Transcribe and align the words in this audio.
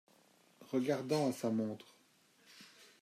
Regardant 0.71 1.27
à 1.27 1.31
sa 1.31 1.51
montre. 1.51 1.85